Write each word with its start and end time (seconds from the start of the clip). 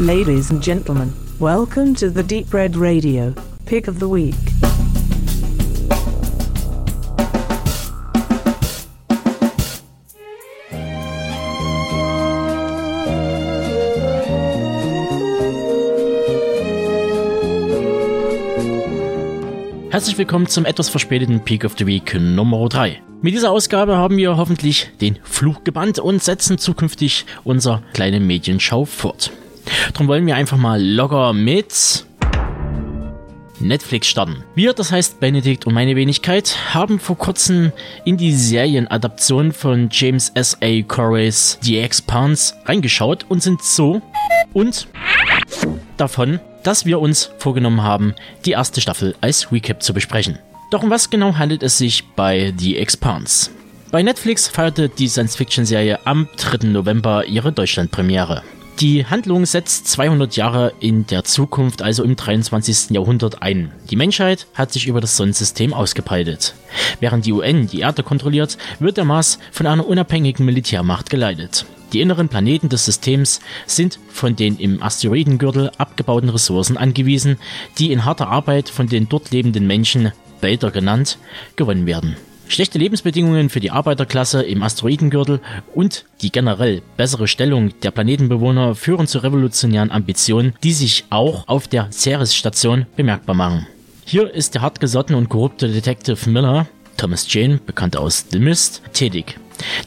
Ladies 0.00 0.52
and 0.52 0.62
gentlemen, 0.62 1.12
welcome 1.40 1.92
to 1.96 2.08
the 2.08 2.22
Deep 2.22 2.54
Red 2.54 2.76
Radio 2.76 3.34
Pick 3.66 3.88
of 3.88 3.98
the 3.98 4.06
Week. 4.06 4.36
Herzlich 19.90 20.16
willkommen 20.16 20.46
zum 20.46 20.64
etwas 20.64 20.88
verspäteten 20.88 21.40
Peak 21.40 21.64
of 21.64 21.74
the 21.76 21.84
Week 21.84 22.14
Nummer 22.14 22.68
3. 22.68 23.02
Mit 23.20 23.34
dieser 23.34 23.50
Ausgabe 23.50 23.96
haben 23.96 24.16
wir 24.16 24.36
hoffentlich 24.36 24.92
den 25.00 25.18
Fluch 25.24 25.64
gebannt 25.64 25.98
und 25.98 26.22
setzen 26.22 26.56
zukünftig 26.56 27.26
unser 27.42 27.82
kleine 27.94 28.20
Medienschau 28.20 28.84
fort. 28.84 29.32
Darum 29.92 30.08
wollen 30.08 30.26
wir 30.26 30.36
einfach 30.36 30.56
mal 30.56 30.82
locker 30.82 31.32
mit 31.32 32.06
Netflix 33.60 34.06
starten. 34.06 34.44
Wir, 34.54 34.72
das 34.72 34.92
heißt 34.92 35.20
Benedikt 35.20 35.66
und 35.66 35.74
meine 35.74 35.96
Wenigkeit, 35.96 36.56
haben 36.74 37.00
vor 37.00 37.18
kurzem 37.18 37.72
in 38.04 38.16
die 38.16 38.32
Serienadaption 38.32 39.52
von 39.52 39.88
James 39.90 40.30
S. 40.34 40.56
A. 40.60 40.82
Corey's 40.82 41.58
The 41.62 41.78
Expanse 41.78 42.54
reingeschaut 42.66 43.26
und 43.28 43.42
sind 43.42 43.62
so 43.62 44.00
und 44.52 44.86
davon 45.96 46.40
dass 46.62 46.84
wir 46.84 47.00
uns 47.00 47.30
vorgenommen 47.38 47.82
haben, 47.82 48.14
die 48.44 48.52
erste 48.52 48.80
Staffel 48.80 49.14
als 49.20 49.50
Recap 49.52 49.82
zu 49.82 49.94
besprechen. 49.94 50.38
Doch 50.70 50.82
um 50.82 50.90
was 50.90 51.08
genau 51.08 51.36
handelt 51.36 51.62
es 51.62 51.78
sich 51.78 52.04
bei 52.14 52.52
The 52.58 52.76
Expanse? 52.76 53.50
Bei 53.90 54.02
Netflix 54.02 54.48
feierte 54.48 54.90
die 54.90 55.08
Science-Fiction-Serie 55.08 56.00
am 56.04 56.28
3. 56.36 56.68
November 56.68 57.24
ihre 57.24 57.52
Deutschlandpremiere. 57.52 58.42
Die 58.80 59.04
Handlung 59.04 59.44
setzt 59.44 59.88
200 59.88 60.36
Jahre 60.36 60.72
in 60.78 61.04
der 61.08 61.24
Zukunft, 61.24 61.82
also 61.82 62.04
im 62.04 62.14
23. 62.14 62.90
Jahrhundert 62.90 63.42
ein. 63.42 63.72
Die 63.90 63.96
Menschheit 63.96 64.46
hat 64.54 64.72
sich 64.72 64.86
über 64.86 65.00
das 65.00 65.16
Sonnensystem 65.16 65.74
ausgebreitet. 65.74 66.54
Während 67.00 67.26
die 67.26 67.32
UN 67.32 67.66
die 67.66 67.80
Erde 67.80 68.04
kontrolliert, 68.04 68.56
wird 68.78 68.96
der 68.96 69.04
Mars 69.04 69.40
von 69.50 69.66
einer 69.66 69.84
unabhängigen 69.84 70.46
Militärmacht 70.46 71.10
geleitet. 71.10 71.66
Die 71.92 72.00
inneren 72.00 72.28
Planeten 72.28 72.68
des 72.68 72.84
Systems 72.84 73.40
sind 73.66 73.98
von 74.10 74.36
den 74.36 74.56
im 74.58 74.80
Asteroidengürtel 74.80 75.72
abgebauten 75.76 76.28
Ressourcen 76.28 76.76
angewiesen, 76.76 77.36
die 77.78 77.90
in 77.90 78.04
harter 78.04 78.28
Arbeit 78.28 78.68
von 78.68 78.86
den 78.86 79.08
dort 79.08 79.32
lebenden 79.32 79.66
Menschen, 79.66 80.12
Bader 80.40 80.70
genannt, 80.70 81.18
gewonnen 81.56 81.86
werden. 81.86 82.16
Schlechte 82.48 82.78
Lebensbedingungen 82.78 83.50
für 83.50 83.60
die 83.60 83.70
Arbeiterklasse 83.70 84.42
im 84.42 84.62
Asteroidengürtel 84.62 85.40
und 85.74 86.04
die 86.22 86.32
generell 86.32 86.82
bessere 86.96 87.28
Stellung 87.28 87.78
der 87.80 87.90
Planetenbewohner 87.90 88.74
führen 88.74 89.06
zu 89.06 89.18
revolutionären 89.18 89.90
Ambitionen, 89.90 90.54
die 90.62 90.72
sich 90.72 91.04
auch 91.10 91.46
auf 91.46 91.68
der 91.68 91.90
Ceres-Station 91.92 92.86
bemerkbar 92.96 93.34
machen. 93.34 93.66
Hier 94.04 94.32
ist 94.32 94.54
der 94.54 94.62
hartgesottene 94.62 95.18
und 95.18 95.28
korrupte 95.28 95.68
Detective 95.68 96.28
Miller, 96.30 96.66
Thomas 96.96 97.32
Jane, 97.32 97.60
bekannt 97.64 97.96
aus 97.96 98.26
The 98.30 98.38
Mist, 98.38 98.82
tätig 98.92 99.36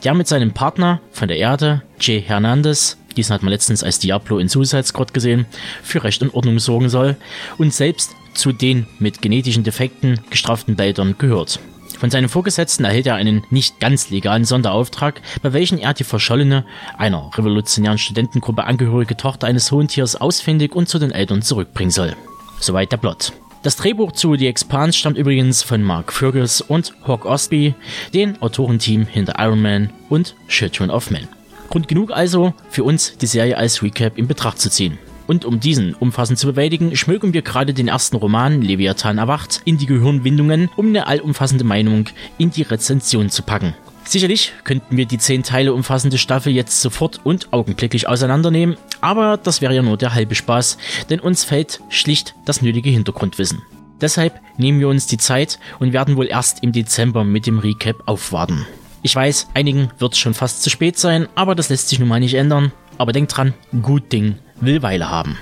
der 0.04 0.14
mit 0.14 0.28
seinem 0.28 0.52
Partner 0.52 1.02
von 1.12 1.28
der 1.28 1.38
Erde, 1.38 1.82
Jay 2.00 2.22
Hernandez, 2.22 2.98
diesen 3.16 3.34
hat 3.34 3.44
man 3.44 3.52
letztens 3.52 3.84
als 3.84 4.00
Diablo 4.00 4.38
in 4.40 4.48
Suicide 4.48 4.84
Squad 4.84 5.14
gesehen, 5.14 5.46
für 5.84 6.04
Recht 6.04 6.22
und 6.22 6.34
Ordnung 6.34 6.60
sorgen 6.60 6.90
soll 6.90 7.18
und 7.58 7.74
selbst 7.74 8.12
zu 8.34 8.52
den 8.52 8.88
mit 9.00 9.22
genetischen 9.22 9.64
Defekten 9.64 10.22
gestraften 10.30 10.76
Bildern 10.76 11.16
gehört. 11.18 11.60
Von 12.02 12.10
seinem 12.10 12.30
Vorgesetzten 12.30 12.84
erhält 12.84 13.06
er 13.06 13.14
einen 13.14 13.44
nicht 13.52 13.80
ganz 13.80 14.10
legalen 14.10 14.44
Sonderauftrag, 14.44 15.22
bei 15.44 15.54
welchem 15.54 15.78
er 15.78 15.94
die 15.94 16.04
verschollene, 16.04 16.66
einer 16.98 17.30
revolutionären 17.36 18.00
Studentengruppe 18.00 18.64
angehörige 18.64 19.16
Tochter 19.16 19.46
eines 19.46 19.72
hohen 19.72 19.88
Tiers 19.88 20.16
ausfindig 20.16 20.76
und 20.76 20.90
zu 20.90 20.98
den 20.98 21.12
Eltern 21.12 21.44
zurückbringen 21.44 21.92
soll. 21.92 22.16
Soweit 22.60 22.92
der 22.92 22.98
Plot. 22.98 23.34
Das 23.62 23.76
Drehbuch 23.76 24.14
zu 24.14 24.36
The 24.36 24.48
Expanse 24.48 24.98
stammt 24.98 25.20
übrigens 25.20 25.62
von 25.62 25.84
Mark 25.84 26.12
Fergus 26.12 26.62
und 26.62 26.92
Hawk 27.06 27.26
Ostby, 27.26 27.76
den 28.16 28.42
Autorenteam 28.42 29.06
hinter 29.06 29.36
Iron 29.38 29.62
Man 29.62 29.94
und 30.10 30.34
Children 30.48 30.90
of 30.90 31.12
Men. 31.12 31.28
Grund 31.70 31.88
genug 31.88 32.10
also 32.10 32.56
für 32.72 32.84
uns, 32.84 33.16
die 33.18 33.28
Serie 33.28 33.58
als 33.58 33.84
Recap 33.84 34.18
in 34.18 34.26
Betracht 34.26 34.58
zu 34.58 34.72
ziehen. 34.72 34.98
Und 35.32 35.46
um 35.46 35.62
diesen 35.62 35.94
umfassend 35.94 36.40
zu 36.40 36.48
bewältigen, 36.48 36.94
schmökern 36.98 37.34
wir 37.34 37.42
gerade 37.42 37.74
den 37.74 37.88
ersten 37.88 38.18
Roman 38.18 38.62
Leviathan 38.62 39.18
erwacht 39.18 39.62
in 39.64 39.78
die 39.78 39.86
Gehirnwindungen, 39.86 40.70
um 40.76 40.88
eine 40.88 41.08
allumfassende 41.08 41.64
Meinung 41.64 42.10
in 42.38 42.52
die 42.52 42.64
Rezension 42.64 43.30
zu 43.30 43.42
packen. 43.42 43.74
Sicherlich 44.04 44.52
könnten 44.66 44.98
wir 44.98 45.06
die 45.06 45.20
zehn 45.20 45.42
Teile 45.42 45.74
umfassende 45.74 46.18
Staffel 46.18 46.52
jetzt 46.52 46.82
sofort 46.82 47.22
und 47.24 47.54
augenblicklich 47.54 48.10
auseinandernehmen, 48.10 48.76
aber 49.00 49.38
das 49.38 49.62
wäre 49.62 49.74
ja 49.74 49.82
nur 49.82 49.96
der 49.96 50.14
halbe 50.14 50.36
Spaß, 50.36 50.78
denn 51.10 51.22
uns 51.22 51.46
fehlt 51.46 51.80
schlicht 51.88 52.36
das 52.44 52.62
nötige 52.62 52.90
Hintergrundwissen. 52.90 53.62
Deshalb 54.02 54.38
nehmen 54.58 54.82
wir 54.82 54.90
uns 54.90 55.08
die 55.08 55.18
Zeit 55.18 55.60
und 55.80 55.94
werden 55.94 56.18
wohl 56.18 56.28
erst 56.28 56.62
im 56.62 56.74
Dezember 56.74 57.24
mit 57.24 57.48
dem 57.48 57.60
Recap 57.60 58.06
aufwarten. 58.06 58.68
Ich 59.02 59.16
weiß, 59.16 59.48
einigen 59.54 59.92
wird 59.98 60.12
es 60.12 60.20
schon 60.20 60.34
fast 60.34 60.62
zu 60.62 60.70
spät 60.70 61.00
sein, 61.00 61.30
aber 61.36 61.56
das 61.56 61.70
lässt 61.70 61.88
sich 61.88 62.00
nun 62.00 62.10
mal 62.10 62.20
nicht 62.20 62.34
ändern. 62.34 62.74
Aber 62.98 63.14
denkt 63.14 63.36
dran, 63.36 63.54
gut 63.82 64.12
Ding 64.12 64.36
will 64.62 64.82
Weile 64.82 65.10
haben. 65.10 65.38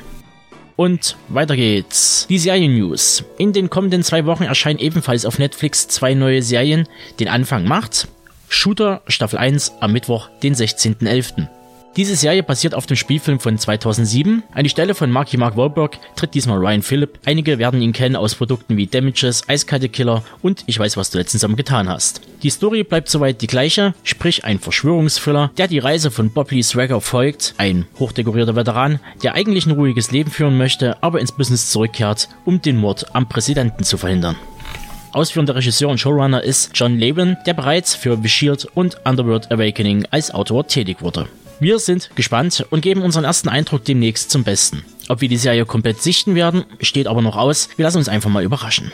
Und 0.75 1.17
weiter 1.27 1.55
geht's. 1.55 2.25
Die 2.29 2.39
Serien-News. 2.39 3.25
In 3.37 3.51
den 3.51 3.69
kommenden 3.69 4.01
zwei 4.01 4.25
Wochen 4.25 4.43
erscheinen 4.43 4.79
ebenfalls 4.79 5.25
auf 5.25 5.37
Netflix 5.37 5.89
zwei 5.89 6.13
neue 6.13 6.41
Serien. 6.41 6.87
Den 7.19 7.27
Anfang 7.27 7.65
macht 7.65 8.07
Shooter 8.47 9.01
Staffel 9.07 9.37
1 9.39 9.73
am 9.81 9.91
Mittwoch, 9.91 10.29
den 10.41 10.55
16.11. 10.55 11.47
Diese 11.95 12.15
Serie 12.15 12.43
basiert 12.43 12.75
auf 12.75 12.85
dem 12.85 12.95
Spielfilm 12.95 13.39
von 13.39 13.57
2007. 13.57 14.43
An 14.53 14.63
die 14.63 14.69
Stelle 14.69 14.93
von 14.93 15.09
Marky 15.09 15.37
Mark 15.37 15.57
Wahlberg 15.57 15.97
tritt 16.15 16.33
diesmal 16.35 16.59
Ryan 16.59 16.83
Phillip. 16.83 17.19
Einige 17.25 17.57
werden 17.57 17.81
ihn 17.81 17.93
kennen 17.93 18.15
aus 18.15 18.35
Produkten 18.35 18.77
wie 18.77 18.85
Damages, 18.87 19.49
Eiskalte 19.49 19.89
Killer 19.89 20.23
und 20.41 20.63
Ich 20.67 20.77
weiß, 20.77 20.97
was 20.97 21.09
du 21.09 21.17
letztens 21.17 21.43
am 21.43 21.55
getan 21.55 21.89
hast. 21.89 22.21
Die 22.43 22.51
Story 22.51 22.83
bleibt 22.83 23.09
soweit 23.09 23.41
die 23.41 23.47
gleiche, 23.47 23.95
sprich 24.03 24.45
ein 24.45 24.59
Verschwörungsthriller, 24.59 25.51
der 25.57 25.67
die 25.67 25.79
Reise 25.79 26.11
von 26.11 26.31
Bob 26.31 26.51
Lee 26.51 26.61
Swagger 26.61 27.01
folgt, 27.01 27.55
ein 27.57 27.85
hochdekorierter 27.97 28.55
Veteran, 28.55 28.99
der 29.23 29.33
eigentlich 29.33 29.65
ein 29.65 29.71
ruhiges 29.71 30.11
Leben 30.11 30.31
führen 30.31 30.57
möchte, 30.57 31.01
aber 31.03 31.19
ins 31.19 31.31
Business 31.31 31.71
zurückkehrt, 31.71 32.29
um 32.45 32.61
den 32.61 32.77
Mord 32.77 33.13
am 33.13 33.27
Präsidenten 33.27 33.83
zu 33.83 33.97
verhindern. 33.97 34.37
Ausführender 35.11 35.55
Regisseur 35.55 35.89
und 35.89 35.99
Showrunner 35.99 36.43
ist 36.43 36.71
John 36.75 36.97
Leben, 36.97 37.35
der 37.47 37.55
bereits 37.55 37.95
für 37.95 38.15
The 38.21 38.29
Shield 38.29 38.67
und 38.75 38.97
Underworld 39.05 39.51
Awakening 39.51 40.05
als 40.11 40.31
Autor 40.31 40.67
tätig 40.67 41.01
wurde. 41.01 41.27
Wir 41.59 41.77
sind 41.79 42.11
gespannt 42.15 42.65
und 42.69 42.81
geben 42.81 43.01
unseren 43.01 43.25
ersten 43.25 43.49
Eindruck 43.49 43.83
demnächst 43.83 44.31
zum 44.31 44.43
Besten. 44.43 44.85
Ob 45.09 45.19
wir 45.19 45.27
die 45.27 45.37
Serie 45.37 45.65
komplett 45.65 46.01
sichten 46.01 46.35
werden, 46.35 46.63
steht 46.79 47.07
aber 47.07 47.21
noch 47.21 47.35
aus. 47.35 47.67
Wir 47.75 47.83
lassen 47.83 47.97
uns 47.97 48.07
einfach 48.07 48.29
mal 48.29 48.43
überraschen. 48.43 48.91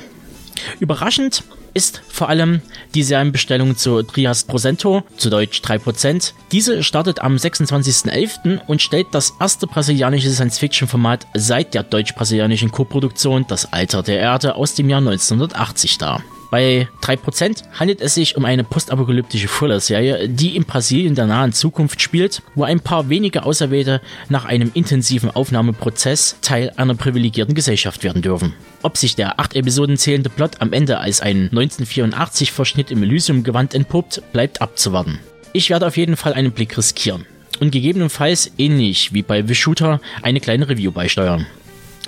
Überraschend 0.79 1.43
ist 1.75 2.01
vor 2.07 2.29
allem 2.29 2.61
die 2.95 3.03
Serienbestellung 3.03 3.75
zu 3.75 4.01
Trias 4.01 4.45
Prosento, 4.45 5.03
zu 5.17 5.29
Deutsch 5.29 5.61
3%. 5.61 6.31
Diese 6.51 6.83
startet 6.83 7.19
am 7.19 7.35
26.11. 7.35 8.61
und 8.65 8.81
stellt 8.81 9.07
das 9.11 9.33
erste 9.39 9.67
brasilianische 9.67 10.31
Science-Fiction-Format 10.31 11.27
seit 11.35 11.73
der 11.73 11.83
deutsch-brasilianischen 11.83 12.71
Koproduktion 12.71 13.45
Das 13.47 13.71
Alter 13.73 14.01
der 14.01 14.19
Erde 14.19 14.55
aus 14.55 14.73
dem 14.73 14.89
Jahr 14.89 15.01
1980 15.01 15.97
dar. 15.97 16.23
Bei 16.51 16.87
3% 17.01 17.63
handelt 17.73 18.01
es 18.01 18.15
sich 18.15 18.37
um 18.37 18.45
eine 18.45 18.63
postapokalyptische 18.63 19.47
Thriller-Serie, 19.47 20.29
die 20.29 20.55
in 20.55 20.63
Brasilien 20.63 21.15
der 21.15 21.25
nahen 21.25 21.53
Zukunft 21.53 22.01
spielt, 22.01 22.41
wo 22.53 22.63
ein 22.63 22.79
paar 22.79 23.09
wenige 23.09 23.43
Auserwählte 23.43 24.01
nach 24.29 24.45
einem 24.45 24.71
intensiven 24.73 25.31
Aufnahmeprozess 25.31 26.37
Teil 26.41 26.71
einer 26.77 26.95
privilegierten 26.95 27.55
Gesellschaft 27.55 28.03
werden 28.03 28.21
dürfen. 28.21 28.53
Ob 28.83 28.97
sich 28.97 29.15
der 29.15 29.39
8 29.39 29.55
Episoden 29.55 29.97
zählende 29.97 30.29
Plot 30.29 30.61
am 30.61 30.71
Ende 30.71 30.99
als 30.99 31.21
ein 31.21 31.49
1984-Verschnitt 31.49 32.91
im 32.91 33.03
Elysium-Gewand 33.03 33.73
entpuppt, 33.73 34.21
bleibt 34.31 34.61
abzuwarten. 34.61 35.19
Ich 35.53 35.69
werde 35.69 35.87
auf 35.87 35.97
jeden 35.97 36.17
Fall 36.17 36.33
einen 36.33 36.51
Blick 36.51 36.77
riskieren 36.77 37.25
und 37.59 37.71
gegebenenfalls 37.71 38.51
ähnlich 38.57 39.13
wie 39.13 39.23
bei 39.23 39.41
The 39.41 39.55
Shooter 39.55 40.01
eine 40.21 40.39
kleine 40.39 40.69
Review 40.69 40.91
beisteuern. 40.91 41.47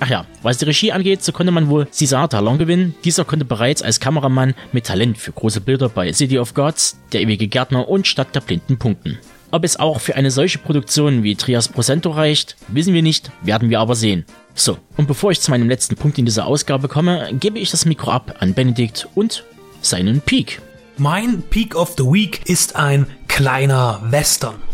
Ach 0.00 0.08
ja, 0.08 0.26
was 0.42 0.58
die 0.58 0.64
Regie 0.64 0.92
angeht, 0.92 1.24
so 1.24 1.32
konnte 1.32 1.50
man 1.50 1.68
wohl 1.68 1.88
César 1.92 2.28
Talon 2.28 2.58
gewinnen. 2.58 2.94
Dieser 3.04 3.24
konnte 3.24 3.44
bereits 3.44 3.82
als 3.82 3.98
Kameramann 3.98 4.54
mit 4.72 4.86
Talent 4.86 5.18
für 5.18 5.32
große 5.32 5.60
Bilder 5.60 5.88
bei 5.88 6.12
City 6.12 6.38
of 6.38 6.54
Gods, 6.54 6.98
Der 7.12 7.22
ewige 7.22 7.48
Gärtner 7.48 7.88
und 7.88 8.06
Stadt 8.06 8.34
der 8.34 8.40
Blinden 8.40 8.78
punkten. 8.78 9.18
Ob 9.50 9.64
es 9.64 9.78
auch 9.78 10.00
für 10.00 10.14
eine 10.14 10.30
solche 10.30 10.58
Produktion 10.58 11.22
wie 11.22 11.34
Trias 11.34 11.68
Prosento 11.68 12.10
reicht, 12.10 12.56
wissen 12.68 12.94
wir 12.94 13.02
nicht, 13.02 13.30
werden 13.42 13.70
wir 13.70 13.80
aber 13.80 13.94
sehen. 13.94 14.24
So, 14.54 14.78
und 14.96 15.08
bevor 15.08 15.30
ich 15.30 15.40
zu 15.40 15.50
meinem 15.50 15.68
letzten 15.68 15.96
Punkt 15.96 16.18
in 16.18 16.26
dieser 16.26 16.46
Ausgabe 16.46 16.86
komme, 16.86 17.30
gebe 17.32 17.58
ich 17.58 17.70
das 17.70 17.86
Mikro 17.86 18.10
ab 18.12 18.36
an 18.40 18.54
Benedikt 18.54 19.08
und 19.14 19.44
seinen 19.80 20.20
Peak. 20.20 20.60
Mein 20.96 21.42
Peak 21.42 21.74
of 21.74 21.94
the 21.96 22.04
Week 22.04 22.42
ist 22.44 22.76
ein 22.76 23.06
kleiner 23.26 24.00
Western. 24.10 24.67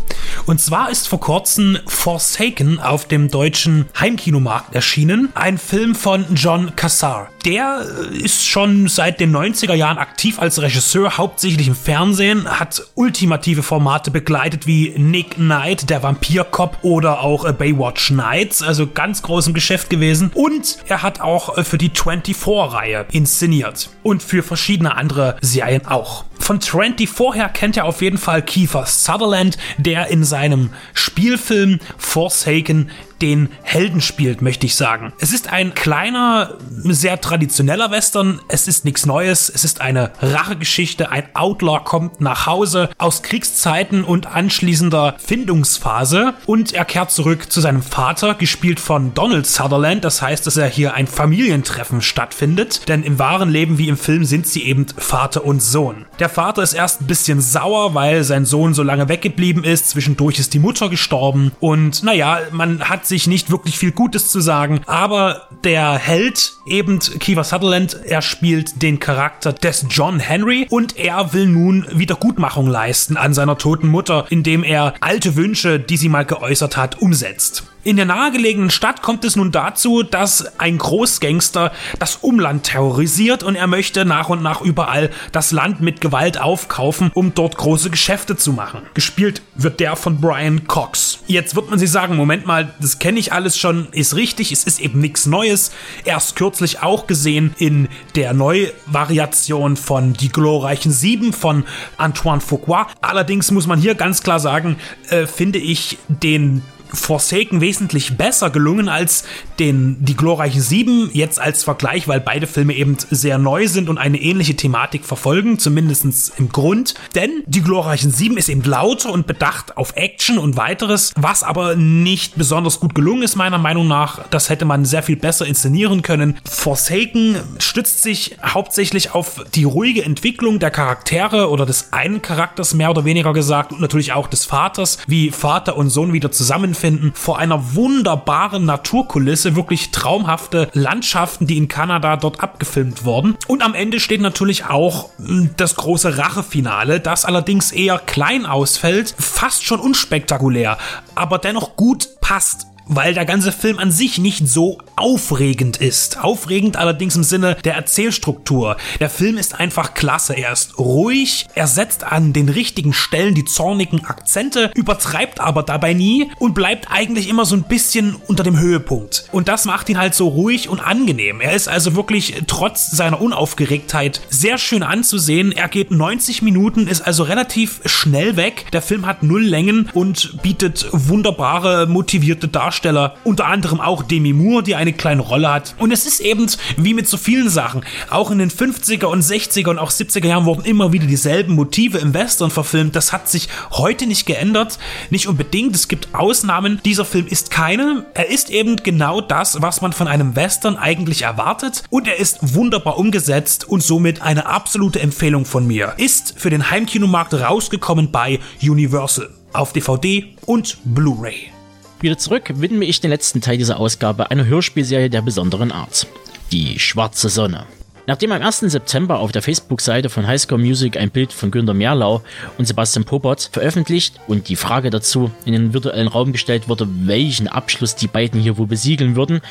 Und 0.45 0.61
zwar 0.61 0.91
ist 0.91 1.07
vor 1.07 1.19
kurzem 1.19 1.77
Forsaken 1.87 2.79
auf 2.79 3.07
dem 3.07 3.31
deutschen 3.31 3.85
Heimkinomarkt 3.99 4.75
erschienen. 4.75 5.29
Ein 5.33 5.57
Film 5.57 5.95
von 5.95 6.25
John 6.35 6.75
Cassar. 6.75 7.29
Der 7.45 7.85
äh, 8.11 8.17
ist 8.17 8.45
schon 8.45 8.87
seit 8.87 9.19
den 9.19 9.35
90er 9.35 9.73
Jahren 9.73 9.97
aktiv 9.97 10.39
als 10.39 10.61
Regisseur, 10.61 11.17
hauptsächlich 11.17 11.67
im 11.67 11.75
Fernsehen, 11.75 12.47
hat 12.59 12.83
ultimative 12.95 13.63
Formate 13.63 14.11
begleitet 14.11 14.67
wie 14.67 14.93
Nick 14.97 15.35
Knight, 15.35 15.89
der 15.89 16.03
Vampircop 16.03 16.77
oder 16.81 17.21
auch 17.21 17.45
äh, 17.45 17.53
Baywatch 17.53 18.11
Nights, 18.11 18.61
also 18.61 18.87
ganz 18.87 19.21
groß 19.21 19.47
im 19.47 19.53
Geschäft 19.53 19.89
gewesen. 19.89 20.31
Und 20.33 20.77
er 20.87 21.01
hat 21.01 21.21
auch 21.21 21.57
äh, 21.57 21.63
für 21.63 21.77
die 21.77 21.89
24-Reihe 21.89 23.05
inszeniert 23.11 23.89
und 24.03 24.21
für 24.21 24.43
verschiedene 24.43 24.95
andere 24.95 25.37
Serien 25.41 25.85
auch. 25.87 26.25
Von 26.39 26.61
24 26.61 27.35
her 27.35 27.49
kennt 27.49 27.75
er 27.75 27.85
auf 27.85 28.03
jeden 28.03 28.19
Fall 28.19 28.43
Kiefer 28.43 28.85
Sutherland, 28.85 29.57
der 29.77 29.94
in 30.03 30.23
seinem 30.23 30.71
Spielfilm 30.93 31.79
Forsaken 31.97 32.89
den 33.21 33.49
Helden 33.63 34.01
spielt, 34.01 34.41
möchte 34.41 34.65
ich 34.65 34.75
sagen. 34.75 35.13
Es 35.19 35.33
ist 35.33 35.51
ein 35.51 35.73
kleiner, 35.73 36.57
sehr 36.83 37.21
traditioneller 37.21 37.91
Western. 37.91 38.41
Es 38.47 38.67
ist 38.67 38.85
nichts 38.85 39.05
Neues. 39.05 39.49
Es 39.49 39.63
ist 39.63 39.81
eine 39.81 40.11
Rachegeschichte. 40.21 41.11
Ein 41.11 41.23
Outlaw 41.33 41.83
kommt 41.83 42.21
nach 42.21 42.45
Hause 42.45 42.89
aus 42.97 43.21
Kriegszeiten 43.21 44.03
und 44.03 44.27
anschließender 44.27 45.15
Findungsphase 45.17 46.33
und 46.45 46.73
er 46.73 46.85
kehrt 46.85 47.11
zurück 47.11 47.51
zu 47.51 47.61
seinem 47.61 47.81
Vater, 47.81 48.35
gespielt 48.35 48.79
von 48.79 49.13
Donald 49.13 49.47
Sutherland. 49.47 50.03
Das 50.03 50.21
heißt, 50.21 50.45
dass 50.45 50.57
er 50.57 50.67
hier 50.67 50.93
ein 50.93 51.07
Familientreffen 51.07 52.01
stattfindet, 52.01 52.87
denn 52.87 53.03
im 53.03 53.19
wahren 53.19 53.49
Leben 53.49 53.77
wie 53.77 53.87
im 53.87 53.97
Film 53.97 54.25
sind 54.25 54.47
sie 54.47 54.63
eben 54.63 54.85
Vater 54.97 55.45
und 55.45 55.61
Sohn. 55.61 56.05
Der 56.19 56.29
Vater 56.29 56.63
ist 56.63 56.73
erst 56.73 57.01
ein 57.01 57.07
bisschen 57.07 57.41
sauer, 57.41 57.93
weil 57.93 58.23
sein 58.23 58.45
Sohn 58.45 58.73
so 58.73 58.83
lange 58.83 59.09
weggeblieben 59.09 59.63
ist. 59.63 59.89
Zwischendurch 59.89 60.39
ist 60.39 60.53
die 60.53 60.59
Mutter 60.59 60.89
gestorben 60.89 61.51
und 61.59 62.03
naja, 62.03 62.39
man 62.51 62.81
hat 62.87 63.04
sich 63.07 63.27
nicht 63.27 63.51
wirklich 63.51 63.77
viel 63.77 63.91
Gutes 63.91 64.29
zu 64.29 64.39
sagen, 64.39 64.81
aber 64.85 65.47
der 65.63 65.97
Held, 65.97 66.53
eben 66.65 66.99
Kiefer 66.99 67.43
Sutherland, 67.43 67.97
er 68.05 68.21
spielt 68.21 68.81
den 68.81 68.99
Charakter 68.99 69.53
des 69.53 69.85
John 69.89 70.19
Henry 70.19 70.67
und 70.69 70.97
er 70.97 71.33
will 71.33 71.47
nun 71.47 71.85
Wiedergutmachung 71.91 72.67
leisten 72.67 73.17
an 73.17 73.33
seiner 73.33 73.57
toten 73.57 73.87
Mutter, 73.87 74.25
indem 74.29 74.63
er 74.63 74.93
alte 75.01 75.35
Wünsche, 75.35 75.79
die 75.79 75.97
sie 75.97 76.09
mal 76.09 76.25
geäußert 76.25 76.77
hat, 76.77 77.01
umsetzt. 77.01 77.63
In 77.85 77.97
der 77.97 78.05
nahegelegenen 78.05 78.71
Stadt 78.71 79.03
kommt 79.03 79.23
es 79.25 79.35
nun 79.35 79.51
dazu, 79.51 80.01
dass 80.01 80.59
ein 80.59 80.79
Großgangster 80.79 81.71
das 81.99 82.15
Umland 82.15 82.63
terrorisiert 82.63 83.43
und 83.43 83.53
er 83.53 83.67
möchte 83.67 84.05
nach 84.05 84.29
und 84.29 84.41
nach 84.41 84.61
überall 84.61 85.11
das 85.31 85.51
Land 85.51 85.81
mit 85.81 86.01
Gewalt 86.01 86.41
aufkaufen, 86.41 87.11
um 87.13 87.35
dort 87.35 87.57
große 87.57 87.91
Geschäfte 87.91 88.37
zu 88.37 88.53
machen. 88.53 88.81
Gespielt 88.95 89.43
wird 89.53 89.79
der 89.79 89.95
von 89.95 90.19
Brian 90.19 90.65
Cox. 90.65 91.19
Jetzt 91.27 91.55
wird 91.55 91.69
man 91.69 91.77
sich 91.77 91.91
sagen, 91.91 92.15
Moment 92.15 92.47
mal, 92.47 92.73
das 92.79 92.97
kenne 92.97 93.19
ich 93.19 93.31
alles 93.33 93.55
schon, 93.55 93.87
ist 93.91 94.15
richtig, 94.15 94.51
es 94.51 94.63
ist 94.63 94.79
eben 94.79 94.99
nichts 94.99 95.27
Neues. 95.27 95.71
Erst 96.05 96.35
kürzlich 96.35 96.81
auch 96.81 97.05
gesehen 97.05 97.53
in 97.59 97.87
der 98.15 98.33
Neuvariation 98.33 99.77
von 99.77 100.13
Die 100.13 100.29
glorreichen 100.29 100.91
Sieben 100.91 101.33
von 101.33 101.65
Antoine 101.97 102.41
Fuqua. 102.41 102.87
Allerdings 103.01 103.51
muss 103.51 103.67
man 103.67 103.79
hier 103.79 103.93
ganz 103.93 104.23
klar 104.23 104.39
sagen, 104.39 104.77
äh, 105.11 105.27
finde 105.27 105.59
ich 105.59 105.99
den 106.07 106.63
Forsaken 106.95 107.61
wesentlich 107.61 108.17
besser 108.17 108.49
gelungen 108.49 108.89
als 108.89 109.25
den 109.59 109.97
Die 109.99 110.15
glorreichen 110.15 110.61
Sieben, 110.61 111.09
jetzt 111.13 111.39
als 111.39 111.63
Vergleich, 111.63 112.07
weil 112.07 112.19
beide 112.19 112.47
Filme 112.47 112.73
eben 112.73 112.97
sehr 113.09 113.37
neu 113.37 113.67
sind 113.67 113.89
und 113.89 113.97
eine 113.97 114.21
ähnliche 114.21 114.55
Thematik 114.55 115.05
verfolgen, 115.05 115.59
zumindest 115.59 116.33
im 116.37 116.49
Grund. 116.49 116.95
Denn 117.13 117.43
Die 117.45 117.61
glorreichen 117.61 118.11
Sieben 118.11 118.37
ist 118.37 118.49
eben 118.49 118.63
lauter 118.63 119.11
und 119.11 119.27
bedacht 119.27 119.77
auf 119.77 119.93
Action 119.95 120.37
und 120.37 120.57
weiteres, 120.57 121.13
was 121.15 121.43
aber 121.43 121.75
nicht 121.75 122.35
besonders 122.35 122.79
gut 122.79 122.95
gelungen 122.95 123.23
ist, 123.23 123.35
meiner 123.35 123.57
Meinung 123.57 123.87
nach. 123.87 124.27
Das 124.29 124.49
hätte 124.49 124.65
man 124.65 124.85
sehr 124.85 125.03
viel 125.03 125.15
besser 125.15 125.45
inszenieren 125.45 126.01
können. 126.01 126.37
Forsaken 126.49 127.37
stützt 127.59 128.01
sich 128.01 128.37
hauptsächlich 128.43 129.13
auf 129.13 129.43
die 129.53 129.63
ruhige 129.63 130.03
Entwicklung 130.03 130.59
der 130.59 130.71
Charaktere 130.71 131.49
oder 131.49 131.65
des 131.65 131.93
einen 131.93 132.21
Charakters 132.21 132.73
mehr 132.73 132.89
oder 132.89 133.05
weniger 133.05 133.33
gesagt 133.33 133.73
und 133.73 133.81
natürlich 133.81 134.13
auch 134.13 134.27
des 134.27 134.45
Vaters, 134.45 134.99
wie 135.07 135.31
Vater 135.31 135.77
und 135.77 135.89
Sohn 135.89 136.13
wieder 136.13 136.31
zusammenfinden 136.31 136.84
finden, 136.85 137.13
vor 137.15 137.39
einer 137.39 137.73
wunderbaren 137.73 138.63
Naturkulisse, 138.63 139.55
wirklich 139.55 139.89
traumhafte 139.89 140.69
Landschaften, 140.73 141.47
die 141.47 141.57
in 141.57 141.67
Kanada 141.67 142.15
dort 142.15 142.41
abgefilmt 142.41 143.05
wurden. 143.05 143.35
Und 143.47 143.63
am 143.63 143.73
Ende 143.73 143.99
steht 143.99 144.21
natürlich 144.21 144.65
auch 144.65 145.09
hm, 145.17 145.49
das 145.57 145.75
große 145.77 146.19
Rachefinale, 146.19 146.99
das 146.99 147.25
allerdings 147.25 147.71
eher 147.71 147.97
klein 147.97 148.45
ausfällt, 148.45 149.15
fast 149.17 149.65
schon 149.65 149.79
unspektakulär, 149.79 150.77
aber 151.15 151.39
dennoch 151.39 151.75
gut 151.75 152.09
passt 152.21 152.67
weil 152.87 153.13
der 153.13 153.25
ganze 153.25 153.51
Film 153.51 153.79
an 153.79 153.91
sich 153.91 154.17
nicht 154.17 154.47
so 154.47 154.77
aufregend 154.95 155.77
ist. 155.77 156.23
Aufregend 156.23 156.77
allerdings 156.77 157.15
im 157.15 157.23
Sinne 157.23 157.57
der 157.63 157.75
Erzählstruktur. 157.75 158.77
Der 158.99 159.09
Film 159.09 159.37
ist 159.37 159.59
einfach 159.59 159.93
klasse. 159.93 160.33
Er 160.33 160.51
ist 160.51 160.77
ruhig, 160.77 161.47
er 161.55 161.67
setzt 161.67 162.03
an 162.03 162.33
den 162.33 162.49
richtigen 162.49 162.93
Stellen 162.93 163.35
die 163.35 163.45
zornigen 163.45 164.05
Akzente, 164.05 164.71
übertreibt 164.75 165.39
aber 165.39 165.63
dabei 165.63 165.93
nie 165.93 166.31
und 166.39 166.53
bleibt 166.53 166.91
eigentlich 166.91 167.29
immer 167.29 167.45
so 167.45 167.55
ein 167.55 167.63
bisschen 167.63 168.15
unter 168.27 168.43
dem 168.43 168.59
Höhepunkt. 168.59 169.27
Und 169.31 169.47
das 169.47 169.65
macht 169.65 169.89
ihn 169.89 169.97
halt 169.97 170.15
so 170.15 170.27
ruhig 170.27 170.69
und 170.69 170.79
angenehm. 170.79 171.41
Er 171.41 171.53
ist 171.53 171.67
also 171.67 171.95
wirklich 171.95 172.35
trotz 172.47 172.91
seiner 172.91 173.21
Unaufgeregtheit 173.21 174.21
sehr 174.29 174.57
schön 174.57 174.83
anzusehen. 174.83 175.51
Er 175.51 175.67
geht 175.67 175.91
90 175.91 176.41
Minuten, 176.41 176.87
ist 176.87 177.01
also 177.01 177.23
relativ 177.23 177.81
schnell 177.85 178.37
weg. 178.37 178.67
Der 178.73 178.81
Film 178.81 179.05
hat 179.05 179.23
null 179.23 179.43
Längen 179.43 179.89
und 179.93 180.41
bietet 180.41 180.87
wunderbare, 180.91 181.87
motivierte 181.87 182.47
Darstellungen 182.47 182.74
Darsteller, 182.75 183.15
unter 183.23 183.45
anderem 183.45 183.79
auch 183.79 184.03
Demi 184.03 184.33
Moore, 184.33 184.61
die 184.61 184.75
eine 184.75 184.91
kleine 184.91 185.21
Rolle 185.21 185.51
hat. 185.51 185.75
Und 185.79 185.91
es 185.91 186.05
ist 186.05 186.19
eben 186.19 186.45
wie 186.77 186.93
mit 186.93 187.07
so 187.07 187.15
vielen 187.17 187.49
Sachen. 187.49 187.83
Auch 188.09 188.31
in 188.31 188.39
den 188.39 188.51
50er 188.51 189.05
und 189.05 189.23
60er 189.23 189.69
und 189.69 189.79
auch 189.79 189.91
70er 189.91 190.27
Jahren 190.27 190.45
wurden 190.45 190.65
immer 190.65 190.91
wieder 190.91 191.07
dieselben 191.07 191.55
Motive 191.55 191.99
im 191.99 192.13
Western 192.13 192.51
verfilmt. 192.51 192.95
Das 192.95 193.13
hat 193.13 193.29
sich 193.29 193.47
heute 193.71 194.07
nicht 194.07 194.25
geändert. 194.25 194.77
Nicht 195.09 195.27
unbedingt. 195.27 195.73
Es 195.75 195.87
gibt 195.87 196.13
Ausnahmen. 196.13 196.81
Dieser 196.83 197.05
Film 197.05 197.27
ist 197.27 197.49
keine. 197.49 198.05
Er 198.13 198.29
ist 198.29 198.49
eben 198.49 198.75
genau 198.75 199.21
das, 199.21 199.61
was 199.61 199.81
man 199.81 199.93
von 199.93 200.07
einem 200.07 200.35
Western 200.35 200.75
eigentlich 200.75 201.21
erwartet. 201.21 201.83
Und 201.89 202.07
er 202.07 202.17
ist 202.17 202.55
wunderbar 202.55 202.97
umgesetzt 202.97 203.69
und 203.69 203.83
somit 203.83 204.21
eine 204.21 204.47
absolute 204.47 204.99
Empfehlung 204.99 205.45
von 205.45 205.65
mir. 205.65 205.93
Ist 205.97 206.33
für 206.37 206.49
den 206.49 206.69
Heimkinomarkt 206.69 207.33
rausgekommen 207.33 208.11
bei 208.11 208.39
Universal 208.61 209.29
auf 209.53 209.71
DVD 209.71 210.25
und 210.45 210.77
Blu-ray. 210.83 211.54
Wieder 212.01 212.17
zurück 212.17 212.51
widme 212.55 212.85
ich 212.85 212.99
den 212.99 213.09
letzten 213.09 213.41
Teil 213.41 213.57
dieser 213.57 213.79
Ausgabe 213.79 214.29
einer 214.29 214.45
Hörspielserie 214.45 215.09
der 215.09 215.21
besonderen 215.21 215.71
Art. 215.71 216.07
Die 216.51 216.77
Schwarze 216.77 217.29
Sonne. 217.29 217.65
Nachdem 218.07 218.31
am 218.33 218.41
1. 218.41 218.59
September 218.59 219.19
auf 219.19 219.31
der 219.31 219.41
Facebook-Seite 219.41 220.09
von 220.09 220.27
Highscore 220.27 220.61
Music 220.61 220.95
ein 220.97 221.09
Bild 221.09 221.33
von 221.33 221.49
Günter 221.49 221.73
Merlau 221.73 222.21
und 222.57 222.65
Sebastian 222.65 223.05
Popert 223.05 223.49
veröffentlicht 223.51 224.19
und 224.27 224.47
die 224.47 224.55
Frage 224.55 224.91
dazu 224.91 225.31
in 225.45 225.53
den 225.53 225.73
virtuellen 225.73 226.07
Raum 226.07 226.31
gestellt 226.31 226.69
wurde, 226.69 226.87
welchen 227.07 227.47
Abschluss 227.47 227.95
die 227.95 228.07
beiden 228.07 228.39
hier 228.39 228.59
wohl 228.59 228.67
besiegeln 228.67 229.15
würden, 229.15 229.41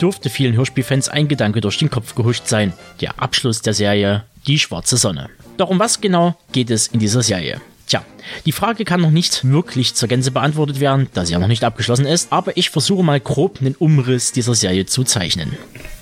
durfte 0.00 0.28
vielen 0.28 0.56
Hörspielfans 0.56 1.08
ein 1.08 1.28
Gedanke 1.28 1.60
durch 1.60 1.78
den 1.78 1.90
Kopf 1.90 2.16
gehuscht 2.16 2.48
sein. 2.48 2.72
Der 3.00 3.22
Abschluss 3.22 3.62
der 3.62 3.74
Serie 3.74 4.24
Die 4.46 4.58
Schwarze 4.58 4.96
Sonne. 4.96 5.28
Doch 5.56 5.68
um 5.68 5.78
was 5.78 6.00
genau 6.00 6.34
geht 6.50 6.70
es 6.70 6.88
in 6.88 6.98
dieser 6.98 7.22
Serie? 7.22 7.60
Tja, 7.90 8.04
die 8.46 8.52
Frage 8.52 8.84
kann 8.84 9.00
noch 9.00 9.10
nicht 9.10 9.50
wirklich 9.50 9.94
zur 9.94 10.08
Gänze 10.08 10.30
beantwortet 10.30 10.78
werden, 10.78 11.08
da 11.12 11.26
sie 11.26 11.32
ja 11.32 11.40
noch 11.40 11.48
nicht 11.48 11.64
abgeschlossen 11.64 12.06
ist, 12.06 12.32
aber 12.32 12.56
ich 12.56 12.70
versuche 12.70 13.02
mal 13.02 13.18
grob 13.18 13.58
einen 13.60 13.74
Umriss 13.74 14.30
dieser 14.30 14.54
Serie 14.54 14.86
zu 14.86 15.02
zeichnen. 15.02 15.56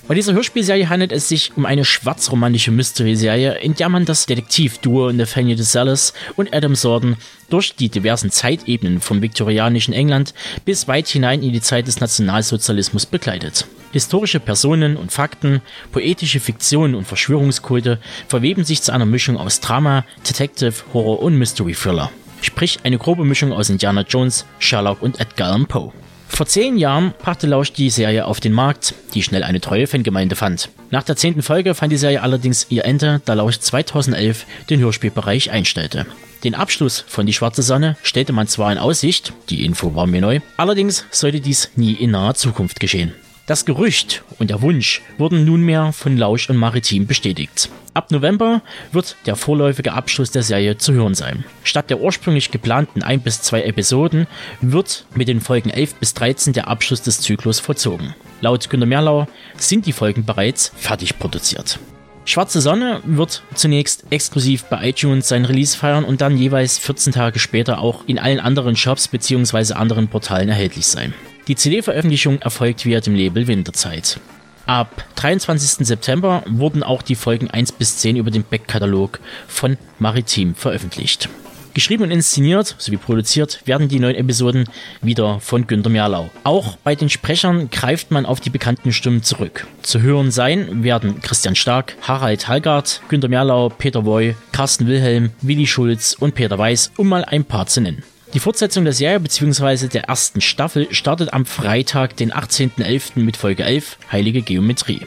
Bei 0.07 0.15
dieser 0.15 0.35
Hörspielserie 0.35 0.91
handelt 0.91 1.13
es 1.13 1.31
sich 1.31 1.57
um 1.57 1.65
eine 1.65 1.87
schwarzromantische 1.87 2.73
Mystery-Serie, 2.73 3.55
in 3.61 3.75
der 3.75 3.89
man 3.89 4.05
das 4.05 4.27
Detektivduo 4.27 5.13
Nathaniel 5.13 5.57
DeSalles 5.57 6.13
und 6.37 6.53
Adam 6.53 6.75
Sorden 6.75 7.17
durch 7.49 7.75
die 7.75 7.89
diversen 7.89 8.31
Zeitebenen 8.31 9.01
vom 9.01 9.23
viktorianischen 9.23 9.95
England 9.95 10.35
bis 10.67 10.89
weit 10.89 11.09
hinein 11.09 11.43
in 11.43 11.55
die 11.55 11.63
Zeit 11.63 11.87
des 11.87 12.01
Nationalsozialismus 12.01 13.07
begleitet. 13.07 13.67
Historische 13.93 14.41
Personen 14.41 14.97
und 14.97 15.13
Fakten, 15.13 15.63
poetische 15.93 16.41
Fiktionen 16.41 16.95
und 16.95 17.07
Verschwörungskulte 17.07 17.99
verweben 18.29 18.65
sich 18.65 18.83
zu 18.83 18.93
einer 18.93 19.07
Mischung 19.07 19.39
aus 19.39 19.61
Drama, 19.61 20.05
Detective, 20.29 20.75
Horror 20.93 21.23
und 21.23 21.39
Mystery 21.39 21.75
Thriller. 21.75 22.11
Sprich 22.43 22.81
eine 22.85 22.99
grobe 22.99 23.25
Mischung 23.25 23.53
aus 23.53 23.71
Indiana 23.71 24.03
Jones, 24.03 24.45
Sherlock 24.59 25.03
und 25.03 25.21
Edgar 25.21 25.49
Allan 25.49 25.67
Poe. 25.67 25.93
Vor 26.29 26.47
zehn 26.47 26.77
Jahren 26.77 27.15
brachte 27.19 27.47
Lausch 27.47 27.73
die 27.73 27.91
Serie 27.91 28.27
auf 28.27 28.39
den 28.39 28.53
Markt, 28.53 28.95
die 29.15 29.23
schnell 29.23 29.43
eine 29.43 29.61
treue 29.61 29.87
Fangemeinde 29.87 30.37
fand. 30.37 30.69
Nach 30.91 31.03
der 31.03 31.17
zehnten 31.17 31.43
Folge 31.43 31.75
fand 31.75 31.91
die 31.91 31.97
Serie 31.97 32.23
allerdings 32.23 32.67
ihr 32.69 32.85
Ende, 32.85 33.23
da 33.25 33.35
Lausch 33.35 33.59
2011 33.59 34.45
den 34.71 34.81
Hörspielbereich 34.81 35.51
einstellte. 35.51 36.07
Den 36.45 36.55
Abschluss 36.55 37.03
von 37.09 37.27
Die 37.27 37.33
Schwarze 37.33 37.63
Sonne 37.63 37.97
stellte 38.03 38.33
man 38.33 38.47
zwar 38.47 38.71
in 38.71 38.79
Aussicht, 38.79 39.33
die 39.49 39.65
Info 39.65 39.97
war 39.97 40.07
mir 40.07 40.21
neu, 40.21 40.41
allerdings 40.57 41.07
sollte 41.11 41.41
dies 41.41 41.71
nie 41.75 41.95
in 41.95 42.13
naher 42.13 42.35
Zukunft 42.35 42.79
geschehen. 42.79 43.15
Das 43.49 43.65
Gerücht 43.65 44.25
und 44.39 44.51
der 44.51 44.61
Wunsch 44.61 45.01
wurden 45.17 45.47
nunmehr 45.47 45.95
von 45.95 46.19
Lausch 46.19 46.51
und 46.51 46.59
Maritim 46.59 47.07
bestätigt. 47.07 47.71
Ab 47.95 48.11
November 48.11 48.61
wird 48.93 49.17
der 49.25 49.37
vorläufige 49.37 49.95
Abschluss 49.95 50.31
der 50.31 50.43
Serie 50.43 50.77
zu 50.77 50.93
hören 50.93 51.15
sein. 51.15 51.45
Statt 51.65 51.89
der 51.89 51.99
ursprünglich 51.99 52.51
geplanten 52.51 53.03
ein 53.03 53.23
bis 53.23 53.41
zwei 53.41 53.63
Episoden 53.63 54.27
wird 54.61 55.07
mit 55.15 55.29
den 55.29 55.41
Folgen 55.41 55.71
11 55.71 55.95
bis 55.95 56.13
13 56.13 56.53
der 56.53 56.69
Abschluss 56.69 57.01
des 57.01 57.23
Zyklus 57.23 57.59
vollzogen. 57.59 58.15
Laut 58.43 58.69
Günter 58.69 58.85
Merlau 58.85 59.27
sind 59.57 59.87
die 59.87 59.93
Folgen 59.93 60.27
bereits 60.27 60.71
fertig 60.77 61.19
produziert. 61.19 61.79
Schwarze 62.27 62.61
Sonne 62.61 63.01
wird 63.07 63.43
zunächst 63.55 64.05
exklusiv 64.11 64.65
bei 64.65 64.91
iTunes 64.91 65.27
sein 65.27 65.47
Release 65.47 65.75
feiern 65.75 66.05
und 66.05 66.21
dann 66.21 66.37
jeweils 66.37 66.77
14 66.77 67.15
Tage 67.15 67.39
später 67.39 67.79
auch 67.79 68.03
in 68.07 68.19
allen 68.19 68.41
anderen 68.41 68.77
Shops 68.77 69.09
bzw. 69.09 69.73
anderen 69.73 70.09
Portalen 70.09 70.51
erhältlich 70.51 70.87
sein. 70.87 71.15
Die 71.49 71.57
CD-Veröffentlichung 71.57 72.43
erfolgt 72.43 72.85
via 72.85 73.01
dem 73.01 73.15
Label 73.15 73.47
Winterzeit. 73.47 74.21
Ab 74.67 75.03
23. 75.15 75.87
September 75.87 76.43
wurden 76.47 76.83
auch 76.83 77.01
die 77.01 77.15
Folgen 77.15 77.51
1 77.51 77.73
bis 77.73 77.97
10 77.97 78.17
über 78.17 78.31
den 78.31 78.45
Backkatalog 78.45 79.19
von 79.47 79.79
Maritim 79.99 80.55
veröffentlicht. 80.55 81.31
Geschrieben 81.73 82.03
und 82.03 82.11
inszeniert 82.11 82.75
sowie 82.77 82.99
produziert 82.99 83.63
werden 83.65 83.89
die 83.89 83.99
neuen 83.99 84.17
Episoden 84.17 84.69
wieder 85.01 85.41
von 85.41 85.67
Günter 85.67 85.89
Merlau. 85.89 86.29
Auch 86.45 86.77
bei 86.77 86.95
den 86.95 87.09
Sprechern 87.09 87.71
greift 87.71 88.11
man 88.11 88.27
auf 88.27 88.41
die 88.41 88.51
bekannten 88.51 88.93
Stimmen 88.93 89.23
zurück. 89.23 89.67
Zu 89.81 90.03
hören 90.03 90.31
sein 90.31 90.83
werden 90.83 91.23
Christian 91.23 91.57
Stark, 91.57 91.97
Harald 92.03 92.47
Hallgard, 92.47 93.01
Günter 93.09 93.29
Merlau, 93.29 93.71
Peter 93.71 94.05
Woy, 94.05 94.35
Carsten 94.53 94.87
Wilhelm, 94.87 95.31
Willi 95.41 95.67
Schulz 95.67 96.15
und 96.19 96.35
Peter 96.35 96.59
Weiß, 96.59 96.93
um 96.99 97.09
mal 97.09 97.25
ein 97.25 97.45
paar 97.45 97.67
zu 97.67 97.81
nennen. 97.81 98.03
Die 98.35 98.41
Fortsetzung 98.41 98.85
der 98.85 98.93
Serie 98.93 99.21
bzw. 99.21 99.89
der 99.89 100.05
ersten 100.05 100.43
Staffel 100.43 100.93
startet 100.95 101.33
am 101.33 101.47
Freitag, 101.47 102.15
den 102.17 102.31
18.11. 102.31 103.21
mit 103.21 103.39
Folge 103.39 103.65
11, 103.65 103.97
Heilige 104.13 104.43
Geometrie. 104.43 105.01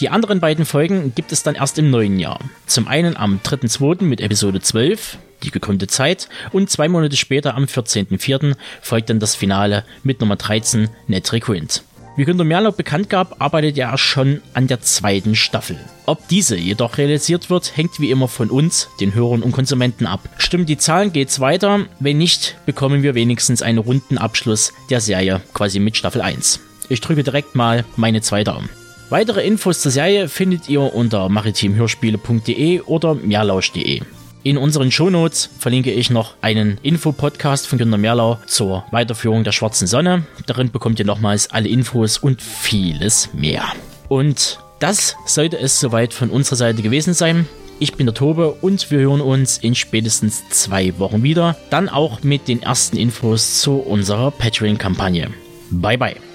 Die 0.00 0.08
anderen 0.08 0.40
beiden 0.40 0.64
Folgen 0.64 1.14
gibt 1.14 1.32
es 1.32 1.42
dann 1.42 1.54
erst 1.54 1.78
im 1.78 1.90
neuen 1.90 2.18
Jahr. 2.18 2.40
Zum 2.66 2.88
einen 2.88 3.14
am 3.16 3.40
3.2. 3.44 4.04
mit 4.04 4.22
Episode 4.22 4.60
12, 4.60 5.18
die 5.42 5.50
gekrönte 5.50 5.86
Zeit, 5.86 6.30
und 6.50 6.70
zwei 6.70 6.88
Monate 6.88 7.16
später 7.16 7.54
am 7.56 7.64
14.4. 7.64 8.56
folgt 8.80 9.10
dann 9.10 9.20
das 9.20 9.34
Finale 9.34 9.84
mit 10.02 10.20
Nummer 10.20 10.36
13, 10.36 10.88
Net 11.08 11.30
Requint. 11.30 11.82
Wie 12.14 12.26
Günter 12.26 12.44
Merlau 12.44 12.72
bekannt 12.72 13.08
gab, 13.08 13.40
arbeitet 13.40 13.78
er 13.78 13.96
schon 13.96 14.42
an 14.52 14.66
der 14.66 14.82
zweiten 14.82 15.34
Staffel. 15.34 15.78
Ob 16.04 16.28
diese 16.28 16.56
jedoch 16.56 16.98
realisiert 16.98 17.48
wird, 17.48 17.74
hängt 17.74 18.00
wie 18.00 18.10
immer 18.10 18.28
von 18.28 18.50
uns, 18.50 18.90
den 19.00 19.14
Hörern 19.14 19.42
und 19.42 19.52
Konsumenten 19.52 20.06
ab. 20.06 20.20
Stimmen 20.36 20.66
die 20.66 20.76
Zahlen, 20.76 21.12
geht's 21.14 21.40
weiter. 21.40 21.86
Wenn 22.00 22.18
nicht, 22.18 22.56
bekommen 22.66 23.02
wir 23.02 23.14
wenigstens 23.14 23.62
einen 23.62 23.78
runden 23.78 24.18
Abschluss 24.18 24.74
der 24.90 25.00
Serie, 25.00 25.40
quasi 25.54 25.78
mit 25.78 25.96
Staffel 25.96 26.20
1. 26.20 26.60
Ich 26.90 27.00
drücke 27.00 27.22
direkt 27.22 27.54
mal 27.54 27.86
meine 27.96 28.20
zwei 28.20 28.44
Daumen. 28.44 28.68
Weitere 29.08 29.46
Infos 29.46 29.80
zur 29.80 29.92
Serie 29.92 30.28
findet 30.28 30.68
ihr 30.68 30.94
unter 30.94 31.30
maritimhörspiele.de 31.30 32.80
oder 32.82 33.14
mehrlausch.de. 33.14 34.02
In 34.44 34.58
unseren 34.58 34.90
Shownotes 34.90 35.50
verlinke 35.58 35.92
ich 35.92 36.10
noch 36.10 36.34
einen 36.40 36.78
Infopodcast 36.82 37.68
von 37.68 37.78
Günter 37.78 37.96
Merlau 37.96 38.38
zur 38.46 38.84
Weiterführung 38.90 39.44
der 39.44 39.52
Schwarzen 39.52 39.86
Sonne. 39.86 40.24
Darin 40.46 40.72
bekommt 40.72 40.98
ihr 40.98 41.04
nochmals 41.04 41.50
alle 41.52 41.68
Infos 41.68 42.18
und 42.18 42.42
vieles 42.42 43.32
mehr. 43.32 43.64
Und 44.08 44.58
das 44.80 45.16
sollte 45.26 45.58
es 45.58 45.78
soweit 45.78 46.12
von 46.12 46.28
unserer 46.30 46.56
Seite 46.56 46.82
gewesen 46.82 47.14
sein. 47.14 47.46
Ich 47.78 47.94
bin 47.94 48.06
der 48.06 48.14
Tobe 48.14 48.50
und 48.60 48.90
wir 48.90 48.98
hören 48.98 49.20
uns 49.20 49.58
in 49.58 49.76
spätestens 49.76 50.48
zwei 50.48 50.98
Wochen 50.98 51.22
wieder. 51.22 51.56
Dann 51.70 51.88
auch 51.88 52.22
mit 52.24 52.48
den 52.48 52.62
ersten 52.62 52.96
Infos 52.96 53.60
zu 53.60 53.76
unserer 53.76 54.32
Patreon-Kampagne. 54.32 55.30
Bye 55.70 55.98
bye. 55.98 56.31